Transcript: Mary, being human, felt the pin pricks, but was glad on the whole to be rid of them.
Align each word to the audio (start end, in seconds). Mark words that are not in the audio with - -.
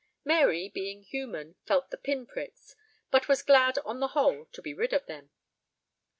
Mary, 0.25 0.67
being 0.67 1.03
human, 1.03 1.57
felt 1.67 1.91
the 1.91 1.95
pin 1.99 2.25
pricks, 2.25 2.75
but 3.11 3.27
was 3.27 3.43
glad 3.43 3.77
on 3.85 3.99
the 3.99 4.07
whole 4.17 4.45
to 4.45 4.59
be 4.59 4.73
rid 4.73 4.93
of 4.93 5.05
them. 5.05 5.29